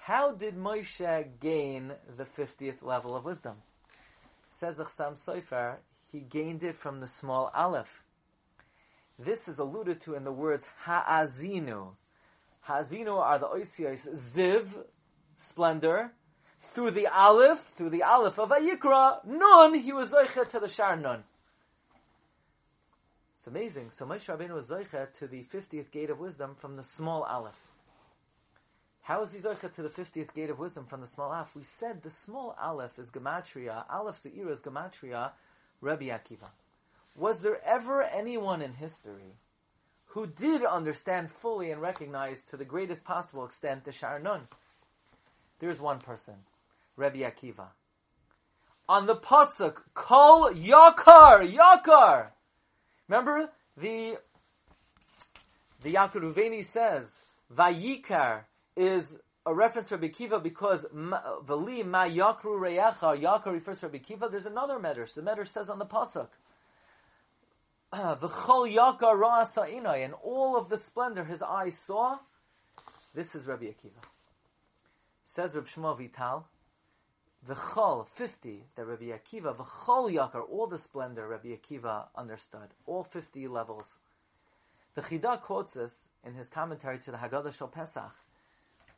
How 0.00 0.32
did 0.32 0.56
Moshe 0.56 1.26
gain 1.40 1.92
the 2.16 2.24
50th 2.24 2.82
level 2.82 3.14
of 3.14 3.24
wisdom? 3.24 3.56
Says 4.48 4.76
the 4.76 4.84
Chassam 4.84 5.22
Sofer, 5.22 5.76
he 6.10 6.20
gained 6.20 6.62
it 6.62 6.76
from 6.76 7.00
the 7.00 7.08
small 7.08 7.50
aleph. 7.54 8.02
This 9.18 9.48
is 9.48 9.58
alluded 9.58 10.00
to 10.02 10.14
in 10.14 10.24
the 10.24 10.32
words 10.32 10.64
ha'azinu. 10.84 11.90
Ha'azinu 12.60 13.18
are 13.18 13.38
the 13.38 13.46
oisios 13.46 14.08
ziv, 14.34 14.66
splendor, 15.36 16.12
through 16.72 16.92
the 16.92 17.06
aleph, 17.06 17.60
through 17.72 17.90
the 17.90 18.02
aleph 18.02 18.38
of 18.38 18.50
Vayikra, 18.50 19.24
nun, 19.26 19.74
he 19.74 19.92
was 19.92 20.10
zoicha 20.10 20.48
to 20.48 20.60
the 20.60 20.68
shar 20.68 20.96
nun. 20.96 21.24
It's 23.36 23.46
amazing. 23.46 23.90
So 23.96 24.04
Moshe 24.04 24.26
Rabbeinu 24.26 24.54
was 24.54 24.66
zoicha 24.66 25.12
to 25.18 25.26
the 25.26 25.44
50th 25.52 25.90
gate 25.90 26.10
of 26.10 26.18
wisdom 26.18 26.56
from 26.60 26.76
the 26.76 26.84
small 26.84 27.22
aleph. 27.22 27.58
How 29.02 29.22
is 29.22 29.32
he 29.32 29.38
zoicha 29.38 29.74
to 29.74 29.82
the 29.82 29.88
50th 29.88 30.34
gate 30.34 30.50
of 30.50 30.58
wisdom 30.58 30.84
from 30.84 31.00
the 31.00 31.06
small 31.06 31.32
aleph? 31.32 31.54
We 31.54 31.64
said 31.64 32.02
the 32.02 32.10
small 32.10 32.54
aleph 32.60 32.98
is 32.98 33.08
gematria, 33.08 33.84
aleph 33.90 34.20
se'ira 34.22 34.52
is 34.52 34.60
gematria, 34.60 35.30
Rabbi 35.80 36.06
Akiva. 36.06 36.50
Was 37.16 37.38
there 37.40 37.58
ever 37.64 38.02
anyone 38.02 38.62
in 38.62 38.74
history 38.74 39.36
who 40.06 40.26
did 40.26 40.64
understand 40.64 41.30
fully 41.30 41.70
and 41.70 41.80
recognize 41.80 42.40
to 42.50 42.56
the 42.56 42.64
greatest 42.64 43.04
possible 43.04 43.44
extent 43.44 43.84
the 43.84 43.92
Shar 43.92 44.18
Nun? 44.18 44.42
There's 45.58 45.80
one 45.80 45.98
person, 46.00 46.34
Rabbi 46.98 47.18
Akiva. 47.20 47.68
On 48.88 49.06
the 49.06 49.14
pasuk, 49.14 49.76
Kol 49.94 50.50
Yakar, 50.52 51.54
Yakar. 51.54 52.28
Remember 53.08 53.48
the 53.76 54.18
the 55.82 55.94
Yalkut 55.94 56.22
Ruveni 56.22 56.64
says 56.64 57.22
Vayikar 57.54 58.42
is 58.76 59.16
a 59.46 59.54
reference 59.54 59.88
to 59.88 59.94
Rabbi 59.94 60.08
Kiva 60.08 60.40
because 60.40 60.84
Vali 60.92 61.82
Ma 61.84 62.04
Yakru 62.04 62.58
Reyacha 62.58 63.22
Yakar 63.22 63.52
refers 63.52 63.80
to 63.80 63.86
Rabbi 63.86 63.98
Kiva. 63.98 64.28
There's 64.30 64.46
another 64.46 64.78
medrash. 64.78 65.14
The 65.14 65.22
medrash 65.22 65.52
says 65.52 65.70
on 65.70 65.78
the 65.78 65.86
pasuk 65.86 66.28
V'chol 67.94 68.74
Yakar 68.74 68.98
Ra'asa 69.00 69.72
Inai 69.72 70.04
and 70.04 70.14
all 70.14 70.56
of 70.56 70.68
the 70.68 70.76
splendor 70.76 71.24
his 71.24 71.42
eyes 71.42 71.78
saw. 71.78 72.18
This 73.14 73.34
is 73.34 73.46
Rabbi 73.46 73.66
Akiva. 73.66 74.02
Says 75.26 75.54
Reb 75.54 75.66
Shmuel 75.66 75.96
Vital, 75.98 76.44
V'chol, 77.46 78.06
50, 78.08 78.64
that 78.74 78.84
Rabbi 78.84 79.06
Akiva, 79.06 79.54
v'chol 79.54 80.12
yakar, 80.12 80.42
all 80.50 80.66
the 80.66 80.78
splendor 80.78 81.28
Rabbi 81.28 81.48
Akiva 81.48 82.06
understood, 82.16 82.68
all 82.86 83.04
50 83.04 83.46
levels. 83.48 83.86
The 84.94 85.02
Chida 85.02 85.40
quotes 85.40 85.72
this 85.72 85.92
in 86.26 86.34
his 86.34 86.48
commentary 86.48 86.98
to 86.98 87.10
the 87.10 87.18
Haggadah 87.18 87.56
Shal 87.56 87.68
Pesach 87.68 88.12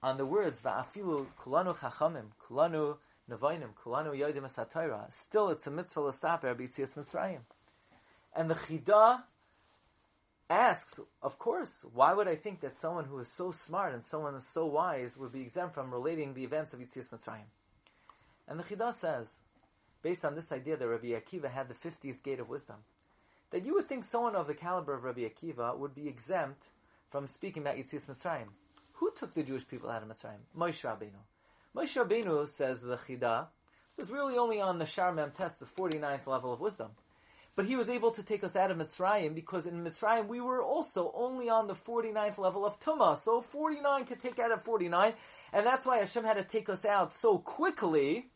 on 0.02 0.16
the 0.16 0.24
words, 0.24 0.58
va'afilu 0.64 1.26
kulanu 1.38 1.76
chachamim, 1.76 2.26
kulanu 2.48 2.96
nevainim, 3.30 3.74
kulanu 3.84 4.18
yodim 4.18 4.48
esatayra. 4.48 5.12
Still, 5.12 5.50
it's 5.50 5.66
a 5.66 5.70
mitzvah 5.70 6.00
l'saper 6.00 6.54
b'tzias 6.54 6.94
mitzrayim. 6.94 7.40
And 8.34 8.48
the 8.48 8.54
Chida 8.54 9.22
asks, 10.48 10.98
of 11.22 11.38
course, 11.38 11.84
why 11.92 12.14
would 12.14 12.28
I 12.28 12.36
think 12.36 12.60
that 12.60 12.76
someone 12.76 13.04
who 13.04 13.18
is 13.18 13.28
so 13.28 13.52
smart 13.52 13.92
and 13.92 14.04
someone 14.04 14.32
who 14.32 14.38
is 14.38 14.46
so 14.46 14.66
wise 14.66 15.16
would 15.16 15.32
be 15.32 15.42
exempt 15.42 15.74
from 15.74 15.92
relating 15.92 16.34
the 16.34 16.44
events 16.44 16.72
of 16.72 16.80
Yitzias 16.80 17.08
Mitzrayim? 17.08 17.44
And 18.50 18.58
the 18.58 18.64
Chida 18.64 18.92
says, 18.92 19.28
based 20.02 20.24
on 20.24 20.34
this 20.34 20.50
idea 20.50 20.76
that 20.76 20.86
Rabbi 20.86 21.12
Akiva 21.12 21.48
had 21.48 21.68
the 21.68 21.74
50th 21.74 22.22
gate 22.24 22.40
of 22.40 22.48
wisdom, 22.48 22.76
that 23.52 23.64
you 23.64 23.74
would 23.74 23.88
think 23.88 24.04
someone 24.04 24.34
of 24.34 24.48
the 24.48 24.54
caliber 24.54 24.94
of 24.94 25.04
Rabbi 25.04 25.20
Akiva 25.20 25.78
would 25.78 25.94
be 25.94 26.08
exempt 26.08 26.64
from 27.10 27.28
speaking 27.28 27.62
about 27.62 27.76
Yitzias 27.76 28.06
Mitzrayim. 28.06 28.48
Who 28.94 29.12
took 29.16 29.34
the 29.34 29.44
Jewish 29.44 29.66
people 29.66 29.88
out 29.88 30.02
of 30.02 30.08
Mitzrayim? 30.08 30.40
Moshe 30.58 30.82
Rabbeinu. 30.82 31.20
Moshe 31.76 31.96
Rabbeinu, 31.96 32.48
says 32.48 32.80
the 32.82 32.96
Chida, 32.96 33.46
was 33.96 34.10
really 34.10 34.36
only 34.36 34.60
on 34.60 34.78
the 34.78 34.86
Shar 34.86 35.12
Mem 35.12 35.30
Tes, 35.30 35.52
the 35.54 35.66
49th 35.66 36.26
level 36.26 36.52
of 36.52 36.60
wisdom. 36.60 36.90
But 37.56 37.66
he 37.66 37.76
was 37.76 37.88
able 37.88 38.12
to 38.12 38.22
take 38.22 38.42
us 38.42 38.56
out 38.56 38.70
of 38.70 38.78
Mitzrayim 38.78 39.34
because 39.34 39.66
in 39.66 39.84
Mitzrayim 39.84 40.28
we 40.28 40.40
were 40.40 40.62
also 40.62 41.12
only 41.14 41.48
on 41.48 41.66
the 41.66 41.74
49th 41.74 42.38
level 42.38 42.64
of 42.64 42.80
Tumah. 42.80 43.22
So 43.22 43.40
49 43.42 44.06
could 44.06 44.20
take 44.20 44.38
out 44.38 44.52
of 44.52 44.62
49, 44.62 45.12
and 45.52 45.66
that's 45.66 45.84
why 45.84 45.98
Hashem 45.98 46.24
had 46.24 46.36
to 46.36 46.44
take 46.44 46.68
us 46.68 46.84
out 46.84 47.12
so 47.12 47.38
quickly, 47.38 48.30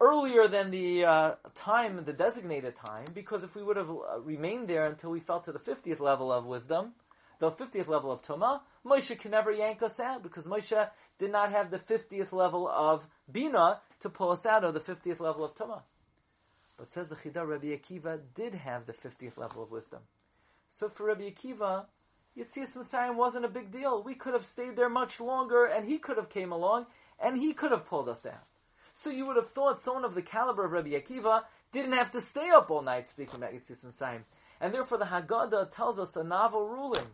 earlier 0.00 0.48
than 0.48 0.70
the 0.70 1.04
uh, 1.04 1.34
time, 1.54 2.02
the 2.04 2.12
designated 2.12 2.74
time, 2.76 3.06
because 3.14 3.42
if 3.42 3.54
we 3.54 3.62
would 3.62 3.76
have 3.76 3.90
uh, 3.90 4.20
remained 4.20 4.68
there 4.68 4.86
until 4.86 5.10
we 5.10 5.20
fell 5.20 5.40
to 5.40 5.52
the 5.52 5.58
50th 5.58 6.00
level 6.00 6.32
of 6.32 6.46
wisdom, 6.46 6.92
the 7.38 7.50
50th 7.50 7.88
level 7.88 8.10
of 8.10 8.22
Tumah, 8.22 8.60
Moshe 8.86 9.18
can 9.18 9.30
never 9.30 9.50
yank 9.50 9.82
us 9.82 9.98
out 9.98 10.22
because 10.22 10.44
Moshe 10.44 10.88
did 11.18 11.32
not 11.32 11.50
have 11.50 11.70
the 11.70 11.78
50th 11.78 12.32
level 12.32 12.68
of 12.68 13.06
Bina 13.30 13.80
to 14.00 14.08
pull 14.08 14.30
us 14.30 14.46
out 14.46 14.64
of 14.64 14.74
the 14.74 14.80
50th 14.80 15.20
level 15.20 15.44
of 15.44 15.54
Tumah. 15.54 15.82
But 16.76 16.90
says 16.90 17.08
the 17.08 17.16
Chida, 17.16 17.46
Rabbi 17.46 17.68
Akiva 17.68 18.20
did 18.34 18.54
have 18.54 18.86
the 18.86 18.92
50th 18.92 19.36
level 19.36 19.62
of 19.62 19.70
wisdom. 19.70 20.00
So 20.78 20.88
for 20.88 21.06
Rabbi 21.06 21.30
Akiva, 21.30 21.86
Yitzias 22.36 22.72
Mitzrayim 22.72 23.14
wasn't 23.14 23.44
a 23.44 23.48
big 23.48 23.70
deal. 23.70 24.02
We 24.02 24.14
could 24.14 24.34
have 24.34 24.44
stayed 24.44 24.76
there 24.76 24.88
much 24.88 25.20
longer, 25.20 25.66
and 25.66 25.86
he 25.86 25.98
could 25.98 26.16
have 26.16 26.28
came 26.28 26.50
along, 26.50 26.86
and 27.20 27.36
he 27.36 27.52
could 27.52 27.70
have 27.70 27.86
pulled 27.86 28.08
us 28.08 28.26
out. 28.26 28.44
So 29.02 29.10
you 29.10 29.26
would 29.26 29.36
have 29.36 29.50
thought 29.50 29.80
someone 29.80 30.04
of 30.04 30.14
the 30.14 30.22
caliber 30.22 30.64
of 30.64 30.72
Rabbi 30.72 30.90
Akiva 30.90 31.42
didn't 31.72 31.92
have 31.92 32.12
to 32.12 32.20
stay 32.20 32.48
up 32.50 32.70
all 32.70 32.82
night 32.82 33.08
speaking 33.08 33.36
about 33.36 33.52
Yitzias 33.52 33.84
Mitzrayim. 33.84 34.22
And 34.60 34.72
therefore 34.72 34.98
the 34.98 35.04
Haggadah 35.04 35.72
tells 35.72 35.98
us 35.98 36.16
a 36.16 36.24
novel 36.24 36.68
ruling. 36.68 37.06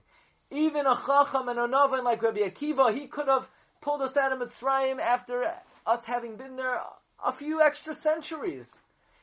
Even 0.50 0.86
a 0.86 0.94
Chacham 0.94 1.48
and 1.48 1.58
a 1.58 1.66
Novin 1.66 2.04
like 2.04 2.22
Rabbi 2.22 2.40
Akiva, 2.40 2.92
he 2.92 3.06
could 3.06 3.28
have 3.28 3.48
pulled 3.80 4.02
us 4.02 4.16
out 4.16 4.32
of 4.32 4.38
Mitzrayim 4.40 5.00
after 5.00 5.54
us 5.86 6.04
having 6.04 6.36
been 6.36 6.56
there 6.56 6.80
a 7.24 7.32
few 7.32 7.62
extra 7.62 7.94
centuries 7.94 8.70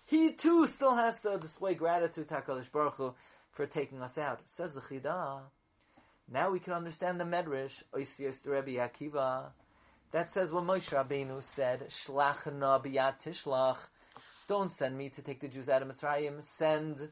he 0.07 0.31
too 0.31 0.67
still 0.67 0.95
has 0.95 1.19
to 1.19 1.37
display 1.37 1.75
gratitude 1.75 2.29
to 2.29 2.35
HaKadosh 2.35 2.71
Baruch 2.71 2.95
Hu 2.95 3.13
for 3.51 3.65
taking 3.67 4.01
us 4.01 4.17
out. 4.17 4.39
Says 4.47 4.73
the 4.73 4.81
Chida. 4.81 5.41
Now 6.31 6.49
we 6.49 6.59
can 6.59 6.73
understand 6.73 7.19
the 7.19 7.25
Medrash, 7.25 7.83
Oisias 7.93 8.37
Rebbe 8.45 8.79
Akiva, 8.79 9.51
that 10.11 10.31
says 10.31 10.51
what 10.51 10.63
Moshe 10.63 10.89
Rabbeinu 10.89 11.43
said, 11.43 11.87
Shlach 11.89 12.51
na 12.53 12.79
biyat 12.79 13.15
tishlach, 13.25 13.77
don't 14.47 14.71
send 14.71 14.97
me 14.97 15.09
to 15.09 15.21
take 15.21 15.41
the 15.41 15.47
Jews 15.47 15.69
out 15.69 15.81
of 15.81 15.89
Mitzrayim, 15.89 16.43
send 16.43 17.09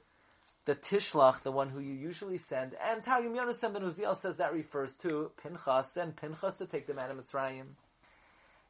the 0.66 0.76
tishlach, 0.76 1.44
the 1.44 1.52
one 1.52 1.70
who 1.70 1.80
you 1.80 1.94
usually 1.94 2.38
send. 2.38 2.74
And 2.84 3.04
Targum 3.04 3.34
Yonasan 3.34 3.74
ben 3.74 3.84
Uziel 3.84 4.18
says 4.18 4.38
that 4.38 4.54
refers 4.54 4.94
to 5.04 5.32
Pinchas, 5.44 5.94
send 5.94 6.16
Pinchas 6.16 6.56
to 6.56 6.66
take 6.66 6.88
them 6.88 6.98
out 6.98 7.12
of 7.12 7.18
Mitzrayim. 7.18 7.66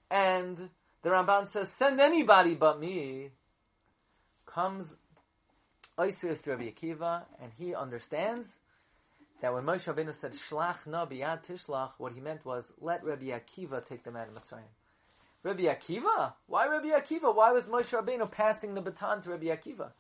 And 0.09 0.69
the 1.03 1.09
Ramban 1.09 1.47
says, 1.51 1.71
send 1.71 1.99
anybody 1.99 2.55
but 2.55 2.79
me 2.79 3.29
comes 4.45 4.93
Oisir 5.99 6.35
to 6.35 6.51
Rabbi 6.51 6.71
Akiva, 6.71 7.23
and 7.41 7.51
he 7.57 7.75
understands 7.75 8.47
that 9.41 9.53
when 9.53 9.63
Moshe 9.63 9.85
Rabbeinu 9.85 10.15
said 10.15 10.33
Shlach 10.33 10.87
na 10.87 11.05
biyad 11.05 11.45
tishlach, 11.45 11.91
what 11.97 12.13
he 12.13 12.21
meant 12.21 12.45
was 12.45 12.65
let 12.79 13.03
Rabbi 13.03 13.25
Akiva 13.25 13.85
take 13.85 14.03
them 14.03 14.15
out 14.15 14.27
of 14.27 14.33
Mitzrayim. 14.33 14.63
Rabbi 15.43 15.63
Akiva? 15.63 16.33
Why 16.47 16.67
Rabbi 16.67 16.89
Akiva? 16.89 17.35
Why 17.35 17.51
was 17.51 17.65
Moshe 17.65 17.89
Rabbeinu 17.89 18.31
passing 18.31 18.73
the 18.73 18.81
baton 18.81 19.21
to 19.21 19.29
Rabbi 19.31 19.45
Akiva? 19.45 19.91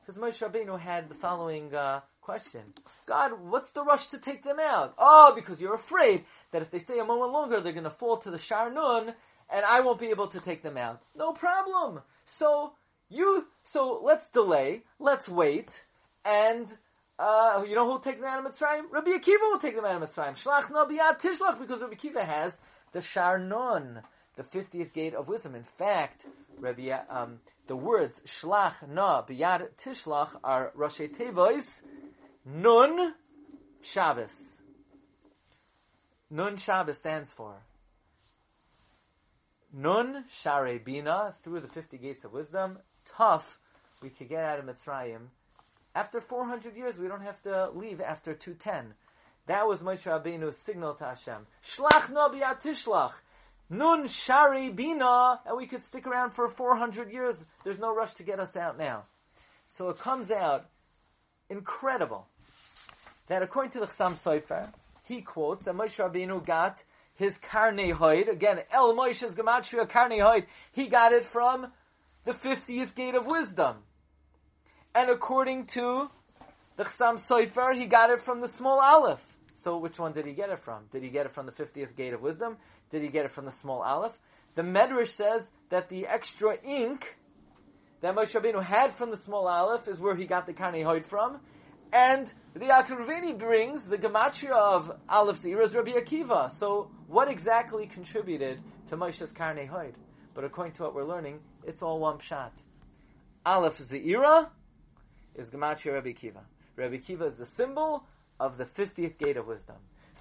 Because 0.00 0.20
Moshe 0.20 0.38
Rabbeinu 0.38 0.78
had 0.78 1.08
the 1.08 1.14
following 1.14 1.74
uh, 1.74 2.00
question: 2.20 2.62
God, 3.06 3.32
what's 3.40 3.70
the 3.72 3.82
rush 3.82 4.08
to 4.08 4.18
take 4.18 4.44
them 4.44 4.60
out? 4.60 4.94
Oh, 4.98 5.32
because 5.34 5.60
you're 5.60 5.74
afraid 5.74 6.24
that 6.52 6.62
if 6.62 6.70
they 6.70 6.78
stay 6.78 6.98
a 6.98 7.04
moment 7.04 7.32
longer, 7.32 7.60
they're 7.60 7.72
going 7.72 7.84
to 7.84 7.90
fall 7.90 8.18
to 8.18 8.30
the 8.30 8.38
Sharnun, 8.38 9.14
and 9.50 9.64
I 9.64 9.80
won't 9.80 9.98
be 9.98 10.08
able 10.08 10.28
to 10.28 10.40
take 10.40 10.62
them 10.62 10.76
out. 10.76 11.02
No 11.16 11.32
problem. 11.32 12.02
So 12.26 12.74
you 13.08 13.46
so 13.64 14.00
let's 14.04 14.28
delay, 14.28 14.82
let's 14.98 15.28
wait, 15.28 15.70
and 16.24 16.68
uh, 17.18 17.64
you 17.66 17.74
know 17.74 17.84
who 17.84 17.92
will 17.92 17.98
take 18.00 18.20
them 18.20 18.28
out 18.28 18.44
of 18.44 18.52
Mitzrayim? 18.52 18.84
Rabbi 18.90 19.10
Akiva 19.12 19.40
will 19.40 19.58
take 19.58 19.76
them 19.76 19.84
out 19.84 20.02
of 20.02 20.08
Mitzrayim. 20.08 20.32
Shlach 20.32 20.70
no 20.70 20.86
biyad 20.86 21.20
tishlach 21.20 21.60
because 21.60 21.80
Rabbi 21.80 21.94
Akiva 21.94 22.24
has 22.24 22.56
the 22.92 23.00
Sharnon, 23.00 24.02
the 24.36 24.42
fiftieth 24.42 24.92
gate 24.92 25.14
of 25.14 25.28
wisdom. 25.28 25.54
In 25.54 25.64
fact, 25.64 26.24
Rabbi, 26.58 26.90
um, 27.08 27.38
the 27.66 27.76
words 27.76 28.14
Shlach 28.26 28.88
na 28.88 29.22
biyad 29.22 29.68
tishlach 29.82 30.30
are 30.42 30.72
Rashi 30.76 31.14
Tevois 31.16 31.80
Nun 32.44 33.14
Shabbos. 33.82 34.32
Nun 36.30 36.56
Shabbos 36.56 36.96
stands 36.96 37.30
for 37.30 37.54
Nun 39.72 40.24
Share 40.42 40.78
Bina 40.78 41.34
through 41.42 41.60
the 41.60 41.68
fifty 41.68 41.96
gates 41.96 42.24
of 42.24 42.32
wisdom 42.32 42.78
tough 43.16 43.58
we 44.02 44.10
could 44.10 44.28
get 44.28 44.42
out 44.42 44.58
of 44.58 44.64
Mitzrayim. 44.64 45.28
After 45.94 46.20
400 46.20 46.76
years, 46.76 46.98
we 46.98 47.08
don't 47.08 47.22
have 47.22 47.40
to 47.42 47.70
leave 47.70 48.00
after 48.00 48.34
210. 48.34 48.94
That 49.46 49.66
was 49.68 49.80
Moshe 49.80 50.02
Rabbeinu's 50.02 50.56
signal 50.56 50.94
to 50.94 51.04
Hashem. 51.04 51.46
Shlach 51.62 52.10
no 52.10 52.28
tishlach. 52.28 53.12
Nun 53.70 54.08
shari 54.08 54.70
bina, 54.70 55.40
and 55.46 55.56
we 55.56 55.66
could 55.66 55.82
stick 55.82 56.06
around 56.06 56.32
for 56.32 56.48
400 56.48 57.10
years. 57.10 57.42
There's 57.62 57.78
no 57.78 57.94
rush 57.94 58.14
to 58.14 58.22
get 58.22 58.40
us 58.40 58.56
out 58.56 58.76
now. 58.76 59.04
So 59.66 59.88
it 59.88 59.98
comes 59.98 60.30
out 60.30 60.66
incredible 61.48 62.26
that 63.28 63.42
according 63.42 63.72
to 63.72 63.80
the 63.80 63.86
Chassam 63.86 64.14
Sofer, 64.14 64.68
he 65.04 65.22
quotes 65.22 65.64
that 65.64 65.74
Moshe 65.74 65.96
Rabbeinu 65.96 66.44
got 66.44 66.82
his 67.14 67.38
karnei 67.38 67.94
hoid, 67.94 68.28
again, 68.28 68.60
El 68.70 68.94
Moshe's 68.94 69.34
gematria 69.34 69.88
karnei 69.88 70.18
hoid, 70.18 70.46
he 70.72 70.88
got 70.88 71.12
it 71.12 71.24
from 71.24 71.68
the 72.24 72.32
50th 72.32 72.94
gate 72.94 73.14
of 73.14 73.26
wisdom. 73.26 73.76
And 74.94 75.10
according 75.10 75.66
to 75.66 76.08
the 76.76 76.84
Chassam 76.84 77.18
Sofer, 77.18 77.74
he 77.74 77.86
got 77.86 78.10
it 78.10 78.20
from 78.20 78.40
the 78.40 78.48
small 78.48 78.80
aleph. 78.80 79.24
So 79.62 79.78
which 79.78 79.98
one 79.98 80.12
did 80.12 80.26
he 80.26 80.32
get 80.32 80.50
it 80.50 80.60
from? 80.60 80.84
Did 80.92 81.02
he 81.02 81.08
get 81.08 81.26
it 81.26 81.32
from 81.32 81.46
the 81.46 81.52
50th 81.52 81.96
gate 81.96 82.12
of 82.12 82.20
wisdom? 82.20 82.58
Did 82.90 83.02
he 83.02 83.08
get 83.08 83.24
it 83.24 83.30
from 83.30 83.44
the 83.46 83.50
small 83.50 83.82
aleph? 83.82 84.16
The 84.54 84.62
Medrash 84.62 85.08
says 85.08 85.50
that 85.70 85.88
the 85.88 86.06
extra 86.06 86.56
ink 86.62 87.16
that 88.02 88.14
Moshe 88.14 88.38
Rabbeinu 88.38 88.62
had 88.62 88.92
from 88.92 89.10
the 89.10 89.16
small 89.16 89.48
aleph 89.48 89.88
is 89.88 89.98
where 89.98 90.14
he 90.14 90.26
got 90.26 90.46
the 90.46 90.52
Karnei 90.52 90.84
Hoid 90.84 91.06
from. 91.06 91.40
And 91.92 92.32
the 92.54 92.66
Akruvini 92.66 93.38
brings 93.38 93.84
the 93.84 93.96
gematria 93.96 94.52
of 94.52 94.98
Aleph 95.08 95.42
Zira 95.42 95.64
is 95.64 95.74
Rabbi 95.74 95.92
Akiva. 95.92 96.50
So 96.52 96.90
what 97.08 97.28
exactly 97.28 97.86
contributed 97.86 98.60
to 98.88 98.96
Moshe's 98.96 99.30
Karnei 99.30 99.68
Hoid? 99.68 99.94
But 100.34 100.44
according 100.44 100.74
to 100.74 100.82
what 100.82 100.94
we're 100.94 101.04
learning, 101.04 101.40
it's 101.64 101.82
all 101.82 101.98
one 102.00 102.18
pshat. 102.18 102.50
Aleph 103.46 103.78
Zeira 103.78 104.48
is 105.34 105.50
Gematria 105.50 105.94
Rabbi 105.94 106.12
Kiva. 106.12 106.40
Rabbi 106.76 106.98
Kiva 106.98 107.26
is 107.26 107.36
the 107.36 107.46
symbol 107.46 108.04
of 108.40 108.58
the 108.58 108.64
50th 108.64 109.18
gate 109.18 109.36
of 109.36 109.46
wisdom. 109.46 109.76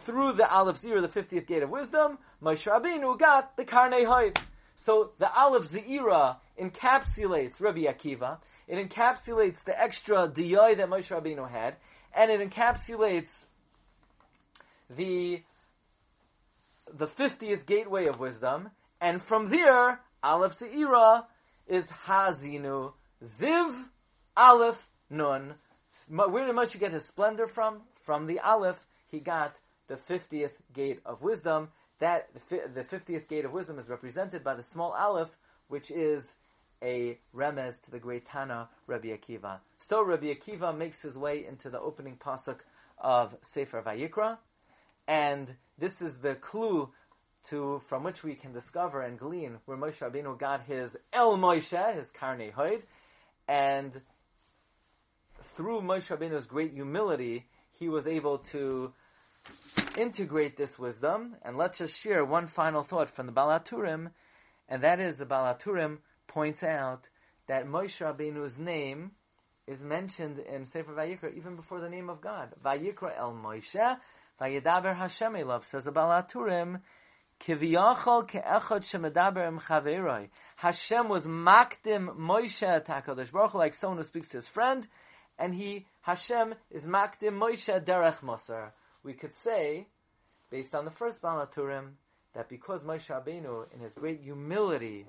Through 0.06 0.34
the 0.34 0.52
Aleph 0.52 0.82
Zeira, 0.82 1.02
the 1.02 1.08
50th 1.22 1.48
gate 1.48 1.64
of 1.64 1.70
wisdom, 1.70 2.18
Moshe 2.42 2.70
Rabbeinu 2.70 3.18
got 3.18 3.56
the 3.56 3.64
Karnei 3.64 4.06
Hoid. 4.06 4.38
So 4.76 5.12
the 5.18 5.32
Aleph 5.34 5.70
Zira 5.70 6.38
encapsulates 6.60 7.62
Rabbi 7.62 7.82
Akiva. 7.82 8.38
It 8.68 8.90
encapsulates 8.90 9.64
the 9.64 9.80
extra 9.80 10.28
diyai 10.28 10.78
that 10.78 10.90
Moshe 10.90 11.08
Rabbeinu 11.08 11.50
had, 11.50 11.76
and 12.14 12.32
it 12.32 12.50
encapsulates 12.50 13.34
the 14.90 15.44
the 16.94 17.08
50th 17.08 17.66
gateway 17.66 18.06
of 18.08 18.20
wisdom, 18.20 18.70
and 19.02 19.22
from 19.22 19.50
there, 19.50 20.02
Aleph 20.22 20.60
Seira 20.60 21.26
is 21.68 21.88
Hazinu. 22.06 22.94
Ziv, 23.24 23.86
Aleph, 24.36 24.88
Nun. 25.14 25.54
Where 26.10 26.46
did 26.46 26.56
Moshe 26.56 26.78
get 26.80 26.92
his 26.92 27.06
splendor 27.06 27.48
from? 27.48 27.82
From 28.04 28.28
the 28.28 28.40
Aleph, 28.40 28.86
he 29.10 29.20
got 29.20 29.56
the 29.88 29.96
50th 29.96 30.52
gate 30.74 31.00
of 31.06 31.22
wisdom. 31.22 31.70
that 32.00 32.28
the 32.74 32.84
fiftieth 32.84 33.30
gate 33.30 33.46
of 33.46 33.54
wisdom 33.54 33.80
is 33.80 33.88
represented 33.88 34.44
by 34.44 34.54
the 34.54 34.64
small 34.64 34.92
aleph, 34.92 35.30
which 35.70 35.90
is 35.90 36.34
a 36.84 37.18
remez 37.34 37.82
to 37.82 37.92
the 37.92 38.00
great 38.00 38.26
Tana 38.26 38.68
Rabbi 38.88 39.08
Akiva. 39.08 39.60
So 39.80 40.04
Rabbi 40.04 40.34
Akiva 40.34 40.78
makes 40.78 41.02
his 41.02 41.16
way 41.16 41.46
into 41.46 41.70
the 41.70 41.80
opening 41.80 42.18
pasuk 42.18 42.60
of 42.98 43.36
Sefer 43.42 43.82
Vayikra, 43.82 44.38
and 45.08 45.56
this 45.78 46.02
is 46.02 46.18
the 46.18 46.36
clue 46.36 46.90
to 47.46 47.82
from 47.88 48.04
which 48.04 48.24
we 48.24 48.36
can 48.36 48.52
discover 48.52 49.02
and 49.02 49.18
glean 49.18 49.60
where 49.66 49.78
Moshe 49.78 50.00
Rabbeinu 50.00 50.38
got 50.38 50.64
his 50.64 50.98
El 51.14 51.38
Moshe, 51.38 51.96
his 51.96 52.12
Karnei 52.12 52.54
Hoid, 52.54 52.82
and 53.48 54.02
through 55.56 55.82
Moshe 55.82 56.08
Rabbeinu's 56.08 56.46
great 56.46 56.74
humility, 56.74 57.46
he 57.80 57.90
was 57.90 58.08
able 58.08 58.40
to 58.40 58.94
integrate 59.98 60.58
this 60.58 60.80
wisdom. 60.80 61.36
And 61.44 61.58
let's 61.58 61.78
just 61.78 62.00
share 62.00 62.26
one 62.26 62.48
final 62.48 62.84
thought 62.84 63.10
from 63.10 63.26
the 63.26 63.32
Baal 63.32 63.60
HaTurim, 63.60 64.12
and 64.68 64.84
that 64.84 65.00
is 65.00 65.18
the 65.18 65.26
Baal 65.26 65.54
HaTurim 65.54 65.98
points 66.28 66.64
out 66.64 67.08
that 67.48 67.68
Moshe 67.68 68.02
Rabbeinu's 68.02 68.58
name 68.58 69.12
is 69.68 69.82
mentioned 69.82 70.40
in 70.40 70.66
Sefer 70.66 70.94
Vayikra 70.94 71.36
even 71.38 71.56
before 71.56 71.80
the 71.80 71.90
name 71.90 72.10
of 72.10 72.22
God. 72.22 72.50
Vayikra 72.64 73.18
El 73.18 73.34
Moshe, 73.34 73.98
Vayedaber 74.42 74.96
Hashem 74.96 75.34
Elav, 75.34 75.66
says 75.66 75.86
the 75.86 75.92
Baal 75.92 76.24
HaTurim, 76.24 76.82
Kiviyachol 77.40 78.30
ke'echad 78.30 78.84
shemedaber 78.84 79.48
im 79.48 79.60
chaveroi. 79.60 80.30
Hashem 80.56 81.10
was 81.10 81.26
makdim 81.26 82.16
Moshe 82.16 82.86
Takadosh 82.86 83.32
Baruch 83.32 83.54
like 83.54 83.74
someone 83.74 83.98
who 83.98 84.04
speaks 84.04 84.30
to 84.30 84.38
his 84.38 84.48
friend, 84.48 84.88
and 85.38 85.54
he 85.54 85.86
Hashem 86.02 86.56
is 86.72 86.84
makdim 86.84 87.38
Moshe 87.40 87.84
derech 87.84 88.22
Moser. 88.22 88.74
We 89.04 89.14
could 89.14 89.34
say, 89.34 89.88
based 90.50 90.76
on 90.76 90.86
the 90.86 90.92
first 90.92 91.22
Baal 91.22 91.46
HaTurim, 91.46 91.92
that 92.34 92.50
because 92.50 92.82
Moshe 92.84 93.08
Rabbeinu, 93.08 93.66
in 93.74 93.80
his 93.80 93.94
great 93.94 94.22
humility, 94.22 95.06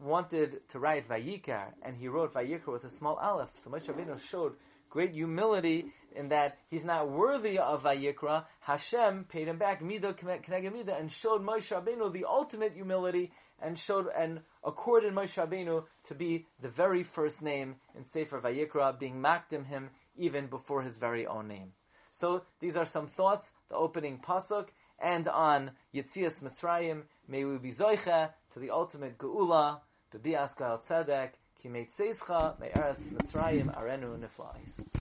wanted 0.00 0.60
to 0.68 0.78
write 0.78 1.08
Vayikar, 1.08 1.72
and 1.82 1.96
he 1.96 2.08
wrote 2.08 2.34
Vayikra 2.34 2.72
with 2.72 2.84
a 2.84 2.90
small 2.90 3.16
aleph, 3.16 3.50
so 3.62 3.70
Moshe 3.70 3.86
Rabbeinu 3.86 4.18
showed 4.20 4.54
great 4.88 5.12
humility 5.12 5.86
in 6.16 6.28
that 6.30 6.58
he's 6.68 6.84
not 6.84 7.08
worthy 7.10 7.58
of 7.58 7.84
Vayikra. 7.84 8.44
Hashem 8.60 9.24
paid 9.28 9.48
him 9.48 9.58
back 9.58 9.80
Midah 9.80 10.18
Keneged 10.18 10.72
Midah 10.72 10.98
and 10.98 11.10
showed 11.10 11.42
Moshe 11.42 11.70
Rabbeinu 11.70 12.12
the 12.12 12.24
ultimate 12.24 12.72
humility 12.74 13.30
and 13.62 13.78
showed 13.78 14.06
and 14.16 14.40
accorded 14.64 15.12
Moshe 15.12 15.34
Rabbeinu 15.34 15.84
to 16.08 16.14
be 16.14 16.46
the 16.60 16.68
very 16.68 17.02
first 17.02 17.42
name 17.42 17.76
in 17.96 18.04
Sefer 18.04 18.40
Vayikra, 18.40 18.98
being 18.98 19.16
makdim 19.16 19.66
him 19.66 19.90
even 20.16 20.46
before 20.46 20.82
his 20.82 20.96
very 20.96 21.26
own 21.26 21.48
name. 21.48 21.72
So 22.12 22.42
these 22.60 22.76
are 22.76 22.86
some 22.86 23.06
thoughts, 23.06 23.50
the 23.68 23.76
opening 23.76 24.18
pasuk, 24.18 24.68
and 25.02 25.28
on 25.28 25.70
Yitzias 25.94 26.40
Mitzrayim, 26.40 27.02
may 27.28 27.44
we 27.44 27.56
be 27.58 27.72
zoicha 27.72 28.30
to 28.52 28.58
the 28.58 28.70
ultimate 28.70 29.16
geula, 29.18 29.80
bias 30.22 30.52
gal 30.54 30.78
tzedek, 30.78 31.30
ki 31.62 31.68
meitzeischa, 31.68 32.58
me 32.60 32.68
eretz 32.68 33.02
Mitzrayim 33.12 33.74
arenu 33.76 34.18
niflais. 34.18 34.84